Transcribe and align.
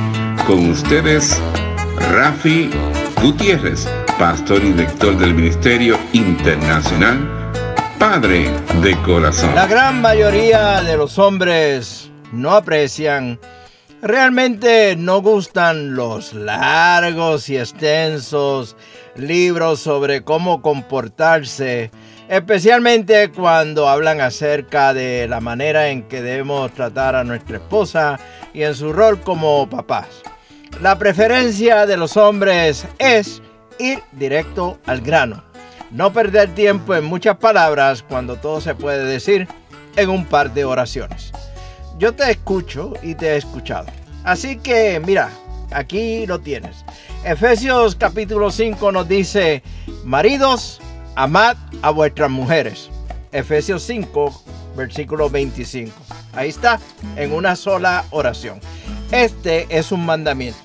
Con 0.46 0.70
ustedes, 0.70 1.40
Rafi 2.12 2.70
Gutiérrez, 3.22 3.88
pastor 4.18 4.64
y 4.64 4.72
director 4.72 5.16
del 5.18 5.34
Ministerio 5.34 5.98
Internacional 6.12 7.52
Padre 7.98 8.50
de 8.82 8.96
Corazón. 9.02 9.54
La 9.54 9.66
gran 9.66 10.00
mayoría 10.00 10.80
de 10.82 10.96
los 10.96 11.18
hombres 11.18 12.10
no 12.32 12.52
aprecian 12.52 13.38
Realmente 14.02 14.96
no 14.96 15.20
gustan 15.20 15.94
los 15.94 16.32
largos 16.32 17.50
y 17.50 17.58
extensos 17.58 18.74
libros 19.14 19.80
sobre 19.80 20.24
cómo 20.24 20.62
comportarse, 20.62 21.90
especialmente 22.26 23.30
cuando 23.30 23.90
hablan 23.90 24.22
acerca 24.22 24.94
de 24.94 25.28
la 25.28 25.40
manera 25.40 25.88
en 25.88 26.04
que 26.04 26.22
debemos 26.22 26.72
tratar 26.72 27.14
a 27.14 27.24
nuestra 27.24 27.58
esposa 27.58 28.18
y 28.54 28.62
en 28.62 28.74
su 28.74 28.90
rol 28.94 29.20
como 29.20 29.68
papás. 29.68 30.22
La 30.80 30.96
preferencia 30.96 31.84
de 31.84 31.98
los 31.98 32.16
hombres 32.16 32.86
es 32.98 33.42
ir 33.78 34.02
directo 34.12 34.78
al 34.86 35.02
grano, 35.02 35.44
no 35.90 36.10
perder 36.10 36.54
tiempo 36.54 36.94
en 36.94 37.04
muchas 37.04 37.36
palabras 37.36 38.02
cuando 38.02 38.36
todo 38.36 38.62
se 38.62 38.74
puede 38.74 39.04
decir 39.04 39.46
en 39.96 40.08
un 40.08 40.24
par 40.24 40.54
de 40.54 40.64
oraciones 40.64 41.32
yo 42.00 42.14
te 42.14 42.30
escucho 42.30 42.94
y 43.02 43.14
te 43.14 43.28
he 43.28 43.36
escuchado. 43.36 43.86
Así 44.24 44.56
que 44.56 45.00
mira, 45.04 45.30
aquí 45.70 46.26
lo 46.26 46.40
tienes. 46.40 46.82
Efesios 47.24 47.94
capítulo 47.94 48.50
5 48.50 48.90
nos 48.90 49.06
dice, 49.06 49.62
maridos, 50.02 50.80
amad 51.14 51.58
a 51.82 51.90
vuestras 51.90 52.30
mujeres. 52.30 52.88
Efesios 53.32 53.82
5, 53.82 54.42
versículo 54.76 55.28
25. 55.28 55.92
Ahí 56.32 56.48
está, 56.48 56.80
en 57.16 57.34
una 57.34 57.54
sola 57.54 58.06
oración. 58.10 58.60
Este 59.12 59.66
es 59.68 59.92
un 59.92 60.06
mandamiento. 60.06 60.58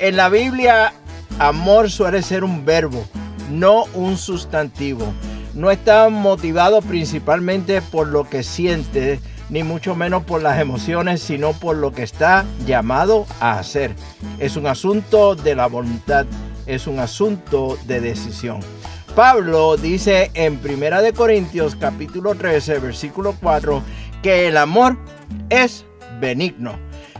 En 0.00 0.16
la 0.16 0.28
Biblia, 0.28 0.92
amor 1.38 1.88
suele 1.88 2.20
ser 2.20 2.42
un 2.42 2.64
verbo, 2.64 3.06
no 3.48 3.84
un 3.94 4.18
sustantivo. 4.18 5.14
No 5.54 5.70
está 5.70 6.08
motivado 6.08 6.82
principalmente 6.82 7.80
por 7.80 8.08
lo 8.08 8.28
que 8.28 8.42
siente, 8.42 9.20
ni 9.50 9.62
mucho 9.62 9.94
menos 9.94 10.24
por 10.24 10.42
las 10.42 10.58
emociones, 10.58 11.22
sino 11.22 11.52
por 11.52 11.76
lo 11.76 11.92
que 11.92 12.02
está 12.02 12.44
llamado 12.66 13.24
a 13.38 13.60
hacer. 13.60 13.94
Es 14.40 14.56
un 14.56 14.66
asunto 14.66 15.36
de 15.36 15.54
la 15.54 15.68
voluntad, 15.68 16.26
es 16.66 16.88
un 16.88 16.98
asunto 16.98 17.78
de 17.86 18.00
decisión. 18.00 18.58
Pablo 19.14 19.76
dice 19.76 20.32
en 20.34 20.58
Primera 20.58 21.00
de 21.00 21.12
Corintios 21.12 21.76
capítulo 21.76 22.34
13, 22.34 22.80
versículo 22.80 23.36
4, 23.40 23.80
que 24.24 24.48
el 24.48 24.56
amor 24.56 24.98
es 25.50 25.86
benigno. 26.20 26.76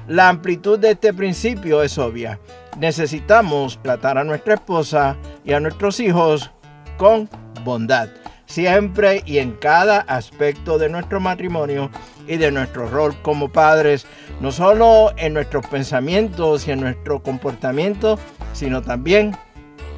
La 0.09 0.29
amplitud 0.29 0.77
de 0.81 0.91
este 0.91 1.15
principio 1.15 1.85
es 1.85 1.99
obvia. 1.99 2.41
Necesitamos 2.81 3.79
tratar 3.81 4.19
a 4.19 4.25
nuestra 4.25 4.55
esposa 4.55 5.17
y 5.45 5.53
a 5.53 5.61
nuestros 5.61 6.01
hijos 6.01 6.51
con 6.99 7.29
bondad 7.65 8.09
siempre 8.55 9.25
y 9.27 9.39
en 9.39 9.51
cada 9.51 9.99
aspecto 10.03 10.79
de 10.79 10.89
nuestro 10.89 11.19
matrimonio 11.19 11.91
y 12.29 12.37
de 12.37 12.53
nuestro 12.53 12.87
rol 12.87 13.21
como 13.21 13.51
padres, 13.51 14.07
no 14.41 14.53
solo 14.53 15.13
en 15.17 15.35
nuestros 15.35 15.67
pensamientos 15.67 16.69
y 16.69 16.71
en 16.71 16.81
nuestro 16.81 17.21
comportamiento, 17.21 18.17
sino 18.53 18.81
también 18.81 19.37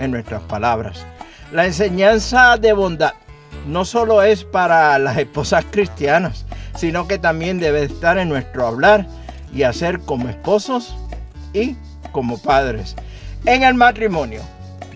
en 0.01 0.11
nuestras 0.11 0.41
palabras. 0.45 1.05
La 1.53 1.67
enseñanza 1.67 2.57
de 2.57 2.73
bondad 2.73 3.13
no 3.67 3.85
solo 3.85 4.23
es 4.23 4.45
para 4.45 4.99
las 4.99 5.19
esposas 5.19 5.67
cristianas, 5.71 6.47
sino 6.77 7.07
que 7.07 7.19
también 7.19 7.59
debe 7.59 7.83
estar 7.85 8.17
en 8.17 8.31
nuestro 8.31 8.67
hablar 8.67 9.07
y 9.53 9.65
hacer 9.65 10.01
como 10.01 10.31
esposos 10.31 10.97
y 11.53 11.77
como 12.11 12.39
padres. 12.39 12.97
En 13.45 13.65
el 13.65 13.75
matrimonio, 13.75 14.41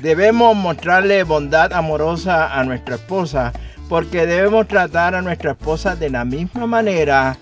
Debemos 0.00 0.56
mostrarle 0.56 1.24
bondad 1.24 1.74
amorosa 1.74 2.58
a 2.58 2.64
nuestra 2.64 2.94
esposa 2.94 3.52
porque 3.86 4.24
debemos 4.24 4.66
tratar 4.66 5.14
a 5.14 5.20
nuestra 5.20 5.50
esposa 5.50 5.94
de 5.94 6.08
la 6.08 6.24
misma 6.24 6.66
manera, 6.66 7.36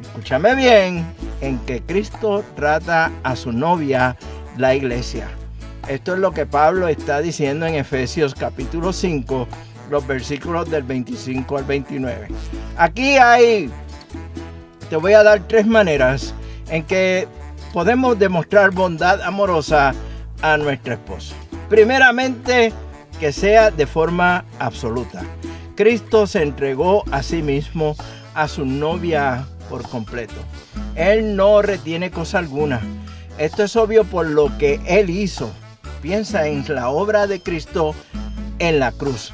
escúchame 0.00 0.54
bien, 0.54 1.04
en 1.40 1.58
que 1.60 1.82
Cristo 1.82 2.44
trata 2.54 3.10
a 3.24 3.34
su 3.34 3.50
novia, 3.50 4.16
la 4.56 4.74
iglesia. 4.76 5.26
Esto 5.88 6.14
es 6.14 6.20
lo 6.20 6.30
que 6.32 6.46
Pablo 6.46 6.86
está 6.86 7.20
diciendo 7.20 7.66
en 7.66 7.74
Efesios 7.74 8.36
capítulo 8.36 8.92
5, 8.92 9.48
los 9.90 10.06
versículos 10.06 10.70
del 10.70 10.84
25 10.84 11.58
al 11.58 11.64
29. 11.64 12.28
Aquí 12.76 13.16
hay, 13.16 13.68
te 14.88 14.94
voy 14.94 15.14
a 15.14 15.24
dar 15.24 15.40
tres 15.48 15.66
maneras 15.66 16.34
en 16.68 16.84
que 16.84 17.26
podemos 17.72 18.16
demostrar 18.16 18.70
bondad 18.70 19.20
amorosa 19.22 19.92
a 20.40 20.56
nuestra 20.56 20.94
esposa. 20.94 21.34
Primeramente, 21.70 22.72
que 23.20 23.32
sea 23.32 23.70
de 23.70 23.86
forma 23.86 24.44
absoluta. 24.58 25.22
Cristo 25.76 26.26
se 26.26 26.42
entregó 26.42 27.04
a 27.12 27.22
sí 27.22 27.42
mismo 27.42 27.94
a 28.34 28.48
su 28.48 28.66
novia 28.66 29.46
por 29.68 29.88
completo. 29.88 30.34
Él 30.96 31.36
no 31.36 31.62
retiene 31.62 32.10
cosa 32.10 32.38
alguna. 32.38 32.80
Esto 33.38 33.62
es 33.62 33.76
obvio 33.76 34.02
por 34.02 34.26
lo 34.26 34.58
que 34.58 34.80
Él 34.84 35.10
hizo. 35.10 35.52
Piensa 36.02 36.48
en 36.48 36.64
la 36.74 36.88
obra 36.88 37.28
de 37.28 37.40
Cristo 37.40 37.94
en 38.58 38.80
la 38.80 38.90
cruz. 38.90 39.32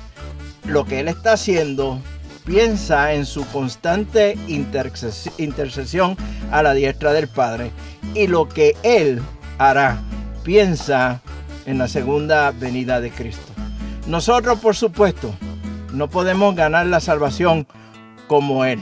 Lo 0.67 0.85
que 0.85 1.01
Él 1.01 1.09
está 1.09 1.33
haciendo, 1.33 1.99
piensa 2.45 3.15
en 3.15 3.25
su 3.25 3.47
constante 3.47 4.37
intercesión 4.47 6.17
a 6.51 6.63
la 6.63 6.75
diestra 6.75 7.15
del 7.15 7.29
Padre. 7.29 7.71
Y 8.15 8.27
lo 8.27 8.47
que 8.47 8.77
Él 8.83 9.23
hará, 9.57 10.03
piensa 10.45 11.23
en 11.67 11.79
la 11.79 11.89
segunda 11.89 12.51
venida 12.53 13.01
de 13.01 13.11
Cristo. 13.11 13.53
Nosotros, 14.07 14.59
por 14.61 14.77
supuesto, 14.77 15.35
no 15.93 16.09
podemos 16.09 16.55
ganar 16.55 16.87
la 16.87 17.01
salvación 17.01 17.67
como 18.29 18.65
Él. 18.65 18.81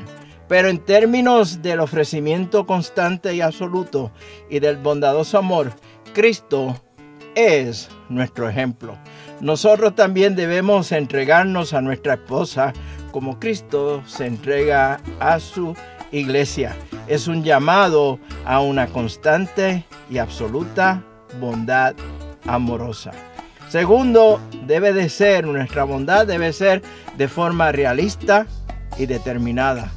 Pero 0.48 0.69
en 0.69 0.78
términos 0.78 1.62
del 1.62 1.81
ofrecimiento 1.81 2.66
constante 2.66 3.34
y 3.34 3.40
absoluto 3.40 4.12
y 4.50 4.60
del 4.60 4.76
bondadoso 4.76 5.38
amor, 5.38 5.72
Cristo 6.12 6.78
es 7.34 7.88
nuestro 8.08 8.48
ejemplo. 8.48 8.96
Nosotros 9.40 9.94
también 9.94 10.36
debemos 10.36 10.92
entregarnos 10.92 11.72
a 11.72 11.81
nuestra 11.81 12.14
esposa 12.14 12.72
como 13.10 13.38
Cristo 13.38 14.02
se 14.06 14.26
entrega 14.26 15.00
a 15.20 15.38
su 15.38 15.75
iglesia. 16.12 16.76
Es 17.06 17.28
un 17.28 17.44
llamado 17.44 18.19
a 18.44 18.60
una 18.60 18.88
constante 18.88 19.84
y 20.10 20.19
absoluta 20.19 21.02
bondad 21.40 21.94
amorosa. 22.46 23.12
Segundo, 23.69 24.41
debe 24.67 24.93
de 24.93 25.08
ser, 25.08 25.46
nuestra 25.46 25.85
bondad 25.85 26.26
debe 26.26 26.52
ser 26.52 26.82
de 27.17 27.29
forma 27.29 27.73
realista 27.73 28.46
y 28.99 29.06
determinada. 29.06 29.91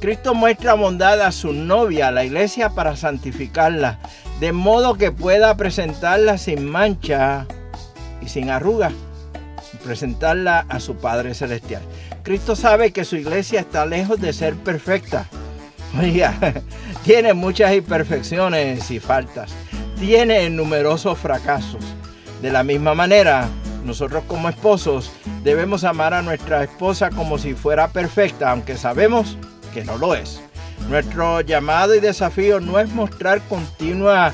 Cristo 0.00 0.34
muestra 0.34 0.74
bondad 0.74 1.20
a 1.20 1.30
su 1.30 1.52
novia, 1.52 2.10
la 2.10 2.24
iglesia, 2.24 2.70
para 2.70 2.96
santificarla, 2.96 4.00
de 4.40 4.52
modo 4.52 4.94
que 4.94 5.12
pueda 5.12 5.56
presentarla 5.56 6.38
sin 6.38 6.68
mancha 6.68 7.46
y 8.20 8.28
sin 8.28 8.50
arruga. 8.50 8.90
presentarla 9.84 10.66
a 10.68 10.78
su 10.78 10.96
Padre 10.96 11.34
Celestial. 11.34 11.82
Cristo 12.22 12.54
sabe 12.54 12.92
que 12.92 13.04
su 13.04 13.16
iglesia 13.16 13.60
está 13.60 13.86
lejos 13.86 14.20
de 14.20 14.32
ser 14.32 14.54
perfecta. 14.56 15.26
Oiga, 15.98 16.34
tiene 17.04 17.32
muchas 17.34 17.74
imperfecciones 17.74 18.90
y 18.90 19.00
faltas. 19.00 19.52
Tiene 19.98 20.48
numerosos 20.50 21.18
fracasos. 21.18 21.91
De 22.42 22.50
la 22.50 22.64
misma 22.64 22.92
manera, 22.94 23.48
nosotros 23.84 24.24
como 24.26 24.48
esposos 24.48 25.12
debemos 25.44 25.84
amar 25.84 26.12
a 26.12 26.22
nuestra 26.22 26.64
esposa 26.64 27.10
como 27.10 27.38
si 27.38 27.54
fuera 27.54 27.86
perfecta, 27.92 28.50
aunque 28.50 28.76
sabemos 28.76 29.38
que 29.72 29.84
no 29.84 29.96
lo 29.96 30.16
es. 30.16 30.42
Nuestro 30.88 31.40
llamado 31.42 31.94
y 31.94 32.00
desafío 32.00 32.58
no 32.58 32.80
es 32.80 32.90
mostrar 32.90 33.40
continua 33.42 34.32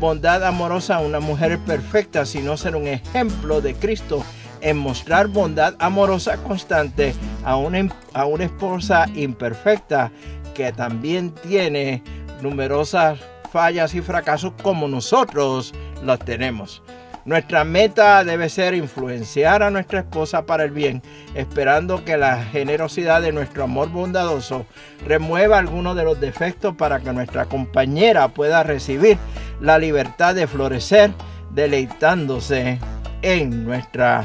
bondad 0.00 0.42
amorosa 0.44 0.96
a 0.96 1.00
una 1.00 1.20
mujer 1.20 1.58
perfecta, 1.58 2.24
sino 2.24 2.56
ser 2.56 2.74
un 2.74 2.88
ejemplo 2.88 3.60
de 3.60 3.74
Cristo 3.74 4.24
en 4.62 4.78
mostrar 4.78 5.28
bondad 5.28 5.74
amorosa 5.78 6.38
constante 6.38 7.14
a 7.44 7.56
una, 7.56 7.86
a 8.14 8.24
una 8.24 8.44
esposa 8.44 9.06
imperfecta 9.14 10.10
que 10.54 10.72
también 10.72 11.34
tiene 11.34 12.02
numerosas 12.40 13.18
fallas 13.52 13.94
y 13.94 14.00
fracasos 14.00 14.54
como 14.62 14.88
nosotros 14.88 15.74
los 16.02 16.18
tenemos. 16.20 16.82
Nuestra 17.24 17.62
meta 17.62 18.24
debe 18.24 18.48
ser 18.48 18.74
influenciar 18.74 19.62
a 19.62 19.70
nuestra 19.70 20.00
esposa 20.00 20.44
para 20.44 20.64
el 20.64 20.72
bien, 20.72 21.02
esperando 21.34 22.04
que 22.04 22.16
la 22.16 22.42
generosidad 22.44 23.22
de 23.22 23.30
nuestro 23.30 23.62
amor 23.62 23.90
bondadoso 23.90 24.66
remueva 25.06 25.58
algunos 25.58 25.94
de 25.94 26.02
los 26.02 26.20
defectos 26.20 26.74
para 26.74 26.98
que 26.98 27.12
nuestra 27.12 27.44
compañera 27.44 28.26
pueda 28.28 28.64
recibir 28.64 29.18
la 29.60 29.78
libertad 29.78 30.34
de 30.34 30.48
florecer 30.48 31.12
deleitándose 31.50 32.80
en 33.22 33.64
nuestra 33.64 34.24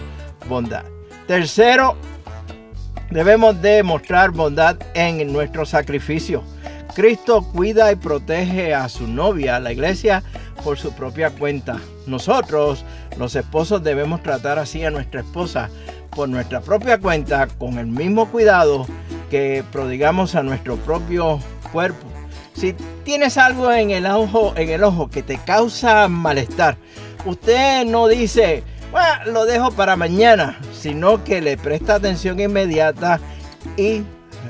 bondad. 0.49 0.85
Tercero, 1.27 1.97
debemos 3.11 3.61
demostrar 3.61 4.31
bondad 4.31 4.75
en 4.95 5.31
nuestro 5.31 5.67
sacrificio. 5.67 6.43
Cristo 6.95 7.43
cuida 7.43 7.91
y 7.91 7.95
protege 7.95 8.73
a 8.73 8.89
su 8.89 9.07
novia, 9.07 9.59
la 9.59 9.71
iglesia, 9.71 10.23
por 10.63 10.79
su 10.79 10.93
propia 10.93 11.29
cuenta. 11.29 11.77
Nosotros, 12.07 12.85
los 13.17 13.35
esposos, 13.35 13.83
debemos 13.83 14.23
tratar 14.23 14.59
así 14.59 14.83
a 14.83 14.91
nuestra 14.91 15.21
esposa 15.21 15.69
por 16.09 16.29
nuestra 16.29 16.61
propia 16.61 16.99
cuenta, 16.99 17.47
con 17.47 17.77
el 17.77 17.87
mismo 17.87 18.29
cuidado 18.29 18.87
que 19.29 19.63
prodigamos 19.71 20.35
a 20.35 20.43
nuestro 20.43 20.77
propio 20.77 21.39
cuerpo. 21.71 22.07
Si 22.53 22.73
tienes 23.03 23.37
algo 23.37 23.71
en 23.71 23.91
el 23.91 24.07
ojo, 24.07 24.53
en 24.55 24.69
el 24.69 24.83
ojo 24.83 25.09
que 25.09 25.21
te 25.21 25.37
causa 25.37 26.07
malestar, 26.07 26.77
usted 27.25 27.85
no 27.85 28.07
dice, 28.07 28.63
bueno, 28.91 29.31
lo 29.31 29.45
dejo 29.45 29.71
para 29.71 29.95
mañana, 29.95 30.57
sino 30.73 31.23
que 31.23 31.41
le 31.41 31.57
presta 31.57 31.95
atención 31.95 32.39
inmediata 32.39 33.19
y 33.75 34.01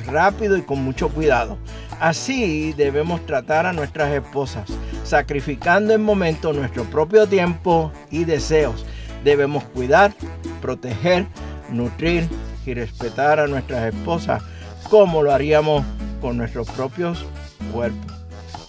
rápido 0.06 0.56
y 0.58 0.62
con 0.62 0.84
mucho 0.84 1.10
cuidado. 1.10 1.58
Así 2.00 2.74
debemos 2.74 3.26
tratar 3.26 3.66
a 3.66 3.74
nuestras 3.74 4.14
esposas, 4.14 4.70
sacrificando 5.08 5.94
en 5.94 6.04
momento 6.04 6.54
nuestro 6.54 6.84
propio 6.86 7.28
tiempo 7.28 7.92
y 8.12 8.26
deseos. 8.26 8.86
Debemos 9.24 9.64
cuidar, 9.64 10.14
proteger, 10.62 11.26
nutrir 11.70 12.28
y 12.66 12.74
respetar 12.74 13.40
a 13.40 13.48
nuestras 13.48 13.94
esposas 13.94 14.44
como 14.90 15.24
lo 15.24 15.34
haríamos 15.34 15.84
con 16.22 16.38
nuestros 16.38 16.70
propios 16.70 17.26
cuerpos. 17.72 18.14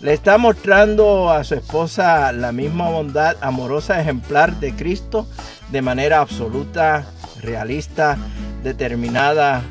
Le 0.01 0.13
está 0.13 0.39
mostrando 0.39 1.31
a 1.31 1.43
su 1.43 1.55
esposa 1.55 2.31
la 2.33 2.53
misma 2.53 2.89
bondad 2.89 3.37
amorosa 3.41 4.01
ejemplar 4.01 4.55
de 4.61 4.73
Cristo 4.75 5.27
de 5.73 5.83
manera 5.83 6.21
absoluta, 6.21 7.05
realista, 7.43 8.17
determinada 8.63 9.63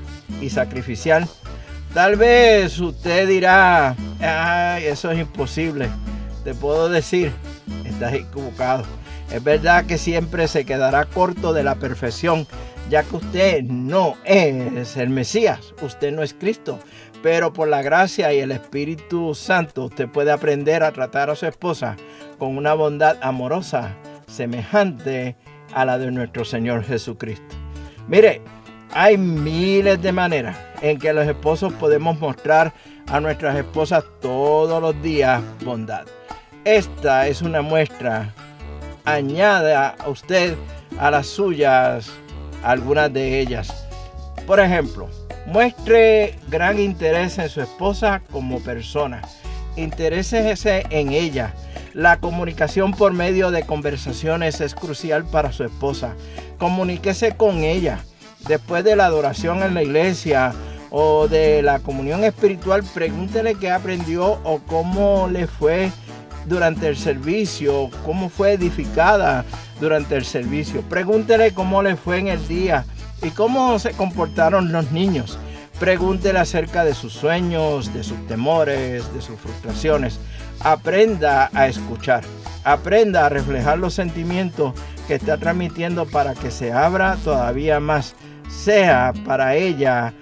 y 0.42 0.50
sacrificial. 0.50 1.28
Tal 1.94 2.18
vez 2.18 2.78
usted 2.80 3.28
dirá, 3.28 3.96
ay, 4.20 4.86
eso 4.86 5.10
es 5.12 5.20
imposible. 5.20 5.90
Te 6.48 6.56
puedo 6.56 6.88
decir, 6.88 7.34
estás 7.84 8.14
equivocado. 8.14 8.86
Es 9.30 9.44
verdad 9.44 9.86
que 9.86 9.98
siempre 9.98 10.48
se 10.48 10.64
quedará 10.64 11.04
corto 11.04 11.52
de 11.52 11.62
la 11.62 11.76
perfección, 11.76 12.48
ya 12.90 13.04
que 13.04 13.18
usted 13.18 13.64
no 13.64 14.16
es 14.24 14.96
el 14.96 15.10
Mesías, 15.10 15.74
usted 15.82 16.14
no 16.14 16.24
es 16.24 16.34
Cristo. 16.34 16.80
Pero 17.22 17.52
por 17.52 17.68
la 17.68 17.82
gracia 17.82 18.32
y 18.32 18.40
el 18.40 18.54
Espíritu 18.54 19.36
Santo 19.36 19.84
usted 19.84 20.08
puede 20.08 20.32
aprender 20.32 20.84
a 20.84 20.94
tratar 20.94 21.30
a 21.30 21.36
su 21.36 21.46
esposa 21.46 21.98
con 22.38 22.56
una 22.56 22.74
bondad 22.74 23.18
amorosa 23.22 23.98
semejante 24.26 25.36
a 25.74 25.84
la 25.84 25.98
de 25.98 26.12
nuestro 26.12 26.46
Señor 26.46 26.86
Jesucristo. 26.86 27.58
Mire, 28.08 28.42
hay 28.94 29.18
miles 29.18 30.02
de 30.02 30.14
maneras 30.14 30.58
en 30.82 30.98
que 30.98 31.12
los 31.12 31.28
esposos 31.28 31.74
podemos 31.74 32.18
mostrar 32.22 32.74
a 33.08 33.20
nuestras 33.20 33.58
esposas 33.58 34.06
todos 34.22 34.82
los 34.82 35.02
días 35.02 35.42
bondad. 35.66 36.06
Esta 36.68 37.30
es 37.30 37.42
una 37.42 37.62
muestra. 37.62 38.34
Añada 39.06 39.96
a 39.98 40.10
usted 40.10 40.58
a 41.00 41.10
las 41.10 41.28
suyas 41.28 42.10
algunas 42.62 43.14
de 43.14 43.40
ellas. 43.40 43.88
Por 44.46 44.60
ejemplo, 44.60 45.08
muestre 45.46 46.36
gran 46.50 46.78
interés 46.78 47.38
en 47.38 47.48
su 47.48 47.62
esposa 47.62 48.22
como 48.34 48.60
persona. 48.60 49.22
Interésese 49.78 50.86
en 50.90 51.14
ella. 51.14 51.54
La 51.94 52.20
comunicación 52.20 52.92
por 52.92 53.14
medio 53.14 53.50
de 53.50 53.64
conversaciones 53.64 54.60
es 54.60 54.76
crucial 54.76 55.24
para 55.24 55.54
su 55.54 55.64
esposa. 55.64 56.16
Comuníquese 56.58 57.38
con 57.38 57.64
ella 57.64 58.00
después 58.46 58.84
de 58.84 58.98
la 58.98 59.06
adoración 59.06 59.64
en 59.64 59.74
la 59.74 59.84
iglesia 59.84 60.54
o 60.90 61.30
de 61.30 61.62
la 61.62 61.80
comunión 61.80 62.26
espiritual, 62.26 62.84
pregúntele 62.94 63.56
qué 63.56 63.72
aprendió 63.72 64.42
o 64.44 64.60
cómo 64.68 65.30
le 65.32 65.48
fue 65.48 65.92
durante 66.48 66.88
el 66.88 66.98
servicio, 66.98 67.90
cómo 68.06 68.30
fue 68.30 68.54
edificada 68.54 69.46
durante 69.80 70.16
el 70.16 70.26
servicio. 70.26 70.82
Pregúntele 70.82 71.54
cómo 71.54 71.82
le 71.84 71.96
fue 71.96 72.20
en 72.20 72.28
el 72.28 72.48
día 72.48 72.86
y 73.22 73.30
cómo 73.30 73.78
se 73.80 73.92
comportaron 73.92 74.72
los 74.72 74.92
niños. 74.92 75.38
Pregúntele 75.80 76.40
acerca 76.40 76.84
de 76.84 76.96
sus 76.96 77.14
sueños, 77.14 77.94
de 77.94 78.04
sus 78.04 78.26
temores, 78.28 79.14
de 79.14 79.22
sus 79.22 79.40
frustraciones. 79.40 80.20
Aprenda 80.60 81.52
a 81.54 81.68
escuchar. 81.68 82.24
Aprenda 82.64 83.26
a 83.26 83.30
reflejar 83.30 83.78
los 83.78 83.94
sentimientos 83.94 84.74
que 85.08 85.16
está 85.16 85.38
transmitiendo 85.38 86.06
para 86.06 86.34
que 86.34 86.52
se 86.52 86.72
abra 86.72 87.16
todavía 87.24 87.80
más 87.80 88.16
sea 88.50 89.14
para 89.26 89.56
ella 89.56 90.14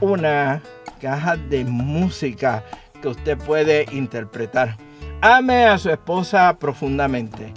una 0.00 0.62
caja 1.00 1.36
de 1.36 1.64
música 1.64 2.64
que 3.00 3.08
usted 3.08 3.38
puede 3.38 3.86
interpretar. 3.92 4.76
Ame 5.22 5.64
a 5.64 5.78
su 5.78 5.88
esposa 5.88 6.58
profundamente. 6.58 7.52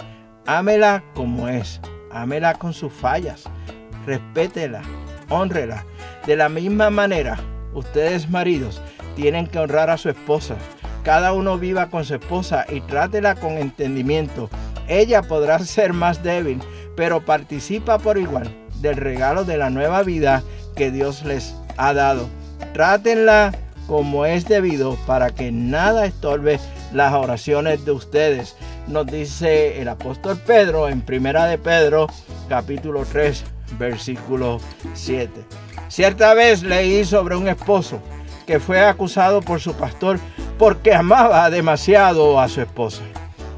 Ámela 0.46 1.04
como 1.13 1.50
es. 1.50 1.82
Ámela 2.10 2.54
con 2.54 2.74
sus 2.74 2.92
fallas. 2.92 3.44
Respétela. 4.06 4.82
Honrela. 5.30 5.84
De 6.25 6.38
la 6.38 6.48
misma 6.48 6.89
manera, 6.89 7.38
ustedes 7.74 8.30
maridos 8.30 8.82
tienen 9.18 9.46
que 9.46 9.60
honrar 9.60 9.89
a 9.89 9.98
su 9.98 10.10
esposa. 10.10 10.56
Cada 11.04 11.34
uno 11.34 11.58
viva 11.58 11.89
con 11.89 12.06
su 12.06 12.16
esposa 12.16 12.66
y 12.70 12.80
trátela 12.80 13.36
con 13.36 13.58
entendimiento. 13.58 14.50
Ella 14.88 15.22
podrá 15.22 15.60
ser 15.66 15.92
más 15.92 16.24
débil, 16.24 16.62
pero 16.96 17.25
participa 17.25 17.98
por 17.98 18.18
igual 18.18 18.50
del 18.75 18.96
regalo 18.96 19.44
de 19.44 19.58
la 19.58 19.70
nueva 19.70 20.04
vida 20.04 20.44
que 20.78 20.92
Dios 20.92 21.25
les 21.25 21.54
ha 21.75 21.94
dado. 21.94 22.30
Trátenla 22.74 23.51
como 23.86 24.25
es 24.25 24.48
debido 24.48 24.96
para 25.06 25.32
que 25.32 25.51
nada 25.51 26.06
estorbe 26.06 26.60
las 26.93 27.13
oraciones 27.13 27.86
de 27.86 27.91
ustedes. 27.91 28.55
Nos 28.88 29.05
dice 29.08 29.81
el 29.81 29.88
apóstol 29.88 30.39
Pedro 30.46 30.89
en 30.89 31.01
Primera 31.01 31.46
de 31.46 31.58
Pedro, 31.58 32.08
capítulo 32.48 33.05
3, 33.05 33.43
versículo 33.77 34.60
7. 34.93 35.31
Cierta 35.88 36.34
vez 36.34 36.63
leí 36.63 37.03
sobre 37.05 37.36
un 37.36 37.48
esposo 37.48 38.00
que 38.46 38.60
fue 38.60 38.81
acusado 38.81 39.41
por 39.41 39.60
su 39.60 39.74
pastor 39.74 40.19
porque 40.58 40.93
amaba 40.93 41.50
demasiado 41.50 42.39
a 42.39 42.48
su 42.48 42.62
esposa. 42.62 43.01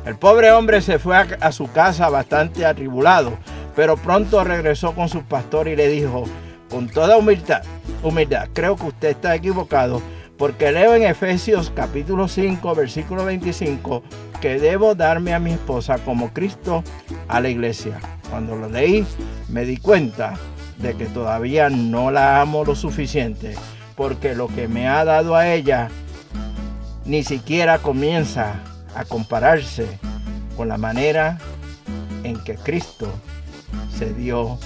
El 0.05 0.17
pobre 0.17 0.51
hombre 0.51 0.81
se 0.81 0.99
fue 0.99 1.15
a, 1.17 1.51
su 1.51 1.71
casa 1.71 2.09
bastante 2.09 2.65
atribulado 2.65 3.37
pero 3.75 3.97
pronto 3.97 4.43
regresó 4.43 4.93
con 4.93 5.09
su 5.09 5.23
pastor 5.23 5.67
y 5.67 5.75
le 5.75 5.87
dijo, 5.87 6.25
con 6.69 6.87
toda 6.89 7.17
humildad, 7.17 7.63
humildad, 8.03 8.49
creo 8.53 8.75
que 8.75 8.87
usted 8.87 9.09
está 9.09 9.35
equivocado, 9.35 10.01
porque 10.41 10.71
leo 10.71 10.95
en 10.95 11.03
Efesios 11.03 11.71
capítulo 11.75 12.27
5, 12.27 12.73
versículo 12.73 13.25
25, 13.25 14.01
que 14.41 14.59
debo 14.59 14.95
darme 14.95 15.35
a 15.35 15.39
mi 15.39 15.51
esposa 15.51 15.99
como 15.99 16.33
Cristo 16.33 16.83
a 17.27 17.39
la 17.41 17.49
iglesia. 17.49 17.99
Cuando 18.27 18.55
lo 18.55 18.67
leí, 18.67 19.05
me 19.49 19.65
di 19.65 19.77
cuenta 19.77 20.33
de 20.79 20.95
que 20.95 21.05
todavía 21.05 21.69
no 21.69 22.09
la 22.09 22.41
amo 22.41 22.65
lo 22.65 22.75
suficiente, 22.75 23.53
porque 23.95 24.33
lo 24.33 24.47
que 24.47 24.67
me 24.67 24.87
ha 24.87 25.05
dado 25.05 25.35
a 25.35 25.47
ella 25.47 25.89
ni 27.05 27.21
siquiera 27.23 27.77
comienza 27.77 28.55
a 28.95 29.05
compararse 29.05 29.85
con 30.57 30.69
la 30.69 30.77
manera 30.79 31.37
en 32.23 32.35
que 32.43 32.55
Cristo 32.55 33.13
se 33.95 34.11
dio 34.15 34.57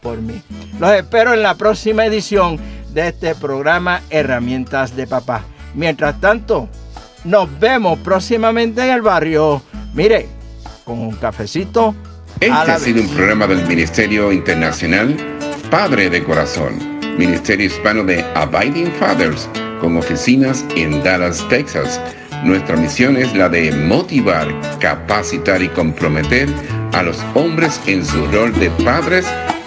por 0.00 0.20
mí. 0.22 0.40
Los 0.78 0.92
espero 0.92 1.34
en 1.34 1.42
la 1.42 1.56
próxima 1.56 2.06
edición 2.06 2.60
de 2.94 3.08
este 3.08 3.34
programa 3.34 4.00
Herramientas 4.08 4.96
de 4.96 5.06
Papá. 5.06 5.44
Mientras 5.74 6.20
tanto, 6.20 6.68
nos 7.24 7.58
vemos 7.58 7.98
próximamente 7.98 8.82
en 8.84 8.90
el 8.90 9.02
barrio. 9.02 9.60
Mire, 9.92 10.28
con 10.84 11.00
un 11.00 11.16
cafecito. 11.16 11.94
Este 12.40 12.52
ha 12.52 12.78
sido 12.78 13.02
un 13.02 13.08
programa 13.08 13.46
del 13.46 13.66
Ministerio 13.66 14.32
Internacional 14.32 15.16
Padre 15.70 16.08
de 16.08 16.22
Corazón, 16.22 17.00
Ministerio 17.18 17.66
Hispano 17.66 18.04
de 18.04 18.22
Abiding 18.34 18.92
Fathers, 18.92 19.48
con 19.80 19.96
oficinas 19.96 20.64
en 20.76 21.02
Dallas, 21.02 21.44
Texas. 21.48 22.00
Nuestra 22.44 22.76
misión 22.76 23.16
es 23.16 23.34
la 23.34 23.48
de 23.48 23.72
motivar, 23.72 24.48
capacitar 24.78 25.62
y 25.62 25.68
comprometer 25.68 26.48
a 26.92 27.02
los 27.02 27.18
hombres 27.34 27.80
en 27.86 28.04
su 28.04 28.26
rol 28.26 28.52
de 28.60 28.70
padres 28.84 29.26